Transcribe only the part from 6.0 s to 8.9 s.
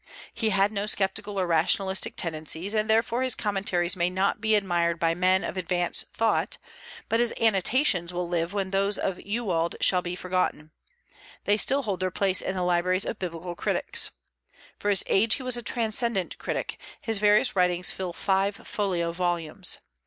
thought," but his annotations will live when